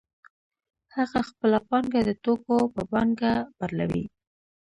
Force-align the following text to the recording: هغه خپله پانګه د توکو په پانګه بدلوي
هغه 0.95 1.19
خپله 1.29 1.59
پانګه 1.69 1.99
د 2.07 2.11
توکو 2.23 2.57
په 2.73 2.81
پانګه 2.91 3.31
بدلوي 3.57 4.05